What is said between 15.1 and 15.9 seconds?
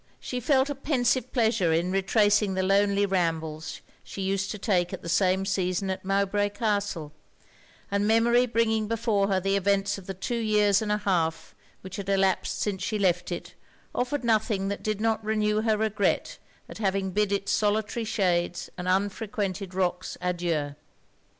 renew her